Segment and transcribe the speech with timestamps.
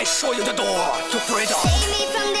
[0.00, 0.80] I show you the door
[1.10, 1.60] to freedom.
[1.62, 2.39] Take me from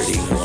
[0.00, 0.39] integrity.